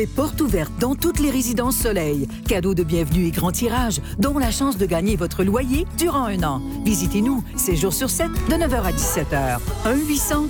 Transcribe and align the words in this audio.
c'est 0.00 0.06
porte 0.06 0.40
ouverte 0.40 0.72
dans 0.80 0.94
toutes 0.94 1.20
les 1.20 1.30
résidences 1.30 1.76
Soleil. 1.76 2.26
Cadeau 2.48 2.72
de 2.72 2.82
bienvenue 2.82 3.26
et 3.26 3.30
grand 3.30 3.52
tirage, 3.52 4.00
dont 4.18 4.38
la 4.38 4.50
chance 4.50 4.78
de 4.78 4.86
gagner 4.86 5.14
votre 5.14 5.44
loyer 5.44 5.86
durant 5.98 6.24
un 6.24 6.42
an. 6.42 6.62
Visitez-nous, 6.86 7.44
7 7.54 7.76
jours 7.76 7.92
sur 7.92 8.08
7, 8.08 8.28
de 8.48 8.54
9h 8.54 8.82
à 8.82 8.92
17h. 8.92 9.58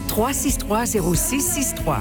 1-800-363-0663. 0.08 1.96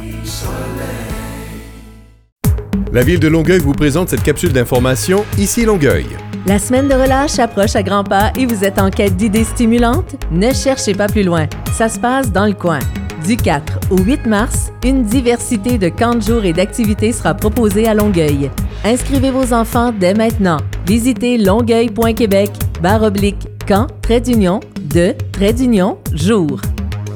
La 2.93 3.01
ville 3.01 3.20
de 3.20 3.27
Longueuil 3.27 3.57
vous 3.59 3.73
présente 3.73 4.09
cette 4.09 4.21
capsule 4.21 4.54
d'information 4.54 5.25
Ici 5.39 5.66
Longueuil. 5.66 6.05
La 6.45 6.59
semaine 6.59 6.88
de 6.88 6.93
relâche 6.93 7.39
approche 7.39 7.75
à 7.75 7.81
grands 7.81 8.04
pas 8.04 8.31
et 8.38 8.45
vous 8.45 8.63
êtes 8.63 8.79
en 8.79 8.91
quête 8.91 9.18
d'idées 9.18 9.43
stimulantes? 9.43 10.23
Ne 10.31 10.54
cherchez 10.54 10.93
pas 10.93 11.07
plus 11.07 11.23
loin. 11.23 11.47
Ça 11.73 11.89
se 11.89 11.97
passe 12.00 12.31
dans 12.31 12.45
le 12.45 12.54
coin. 12.54 12.77
Du 13.25 13.38
4 13.38 13.79
au 13.90 13.98
8 13.98 14.26
mars, 14.26 14.71
une 14.84 15.04
diversité 15.04 15.78
de 15.78 15.89
camps 15.89 16.16
de 16.16 16.21
jour 16.21 16.46
et 16.46 16.54
d'activités 16.54 17.12
sera 17.12 17.34
proposée 17.34 17.88
à 17.88 17.94
Longueuil. 17.94 18.50
Inscrivez 18.84 19.32
vos 19.32 19.54
enfants 19.54 19.92
dès 19.92 20.14
maintenant. 20.14 20.57
Visitez 20.86 21.38
longueuil.québec 21.38 22.52
barre 22.82 23.04
oblique 23.04 23.47
camp 23.68 23.88
trait 24.02 24.21
d'union 24.21 24.60
de 24.94 25.14
trait 25.32 25.54
d'union 25.54 25.97
jour. 26.14 26.61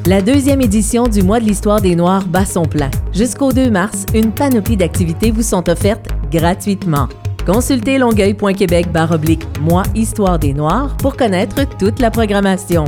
La 0.05 0.21
deuxième 0.21 0.61
édition 0.61 1.07
du 1.07 1.23
mois 1.23 1.39
de 1.39 1.45
l'histoire 1.45 1.79
des 1.79 1.95
Noirs 1.95 2.25
bat 2.25 2.45
son 2.45 2.63
plein. 2.63 2.91
Jusqu'au 3.13 3.53
2 3.53 3.69
mars, 3.69 4.05
une 4.13 4.31
panoplie 4.31 4.77
d'activités 4.77 5.31
vous 5.31 5.43
sont 5.43 5.69
offertes 5.69 6.07
gratuitement. 6.31 7.07
Consultez 7.45 7.97
longueuil.québec 7.97 8.87
oblique 9.11 9.45
Moi 9.61 9.83
Histoire 9.95 10.39
des 10.39 10.53
Noirs 10.53 10.95
pour 10.97 11.15
connaître 11.15 11.63
toute 11.77 11.99
la 11.99 12.11
programmation. 12.11 12.85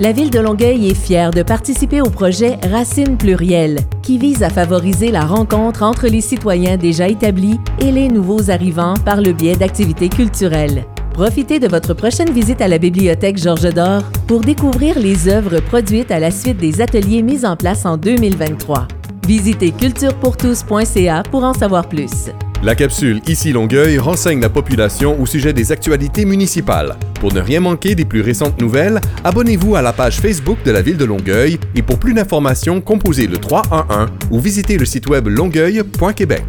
La 0.00 0.12
ville 0.12 0.30
de 0.30 0.38
Longueuil 0.38 0.90
est 0.90 0.94
fière 0.94 1.32
de 1.32 1.42
participer 1.42 2.00
au 2.00 2.08
projet 2.08 2.56
Racines 2.70 3.16
plurielles, 3.16 3.80
qui 4.00 4.16
vise 4.16 4.44
à 4.44 4.48
favoriser 4.48 5.10
la 5.10 5.24
rencontre 5.24 5.82
entre 5.82 6.06
les 6.06 6.20
citoyens 6.20 6.76
déjà 6.76 7.08
établis 7.08 7.58
et 7.80 7.90
les 7.90 8.06
nouveaux 8.06 8.48
arrivants 8.48 8.94
par 9.04 9.20
le 9.20 9.32
biais 9.32 9.56
d'activités 9.56 10.08
culturelles. 10.08 10.84
Profitez 11.14 11.58
de 11.58 11.66
votre 11.66 11.94
prochaine 11.94 12.30
visite 12.30 12.60
à 12.60 12.68
la 12.68 12.78
bibliothèque 12.78 13.38
Georges 13.38 13.74
d'Or 13.74 14.02
pour 14.28 14.40
découvrir 14.40 14.96
les 15.00 15.26
œuvres 15.26 15.58
produites 15.58 16.12
à 16.12 16.20
la 16.20 16.30
suite 16.30 16.58
des 16.58 16.80
ateliers 16.80 17.22
mis 17.22 17.44
en 17.44 17.56
place 17.56 17.84
en 17.84 17.96
2023. 17.96 18.86
Visitez 19.26 19.72
culturepourtous.ca 19.72 21.24
pour 21.24 21.42
en 21.42 21.54
savoir 21.54 21.88
plus. 21.88 22.30
La 22.60 22.74
capsule 22.74 23.20
Ici 23.28 23.52
Longueuil 23.52 23.98
renseigne 23.98 24.40
la 24.40 24.48
population 24.48 25.20
au 25.20 25.26
sujet 25.26 25.52
des 25.52 25.70
actualités 25.70 26.24
municipales. 26.24 26.96
Pour 27.20 27.32
ne 27.32 27.40
rien 27.40 27.60
manquer 27.60 27.94
des 27.94 28.04
plus 28.04 28.20
récentes 28.20 28.60
nouvelles, 28.60 29.00
abonnez-vous 29.22 29.76
à 29.76 29.82
la 29.82 29.92
page 29.92 30.18
Facebook 30.20 30.58
de 30.64 30.72
la 30.72 30.82
ville 30.82 30.96
de 30.96 31.04
Longueuil 31.04 31.60
et 31.76 31.82
pour 31.82 32.00
plus 32.00 32.14
d'informations, 32.14 32.80
composez 32.80 33.28
le 33.28 33.38
311 33.38 34.08
ou 34.32 34.40
visitez 34.40 34.76
le 34.76 34.86
site 34.86 35.08
web 35.08 35.28
longueuil.québec. 35.28 36.44